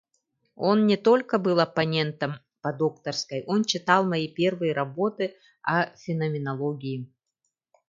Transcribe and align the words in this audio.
Он 0.55 0.87
не 0.87 0.97
только 0.97 1.37
был 1.37 1.59
оппонентом 1.59 2.39
по 2.63 2.73
докторской, 2.73 3.43
он 3.45 3.63
читал 3.65 4.03
мои 4.03 4.27
первые 4.27 4.73
работы 4.73 5.35
о 5.61 5.95
феноменологии. 5.95 7.13